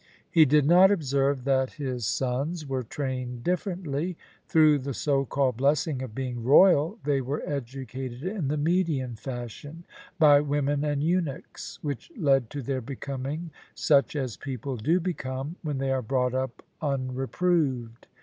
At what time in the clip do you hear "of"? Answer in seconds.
6.01-6.15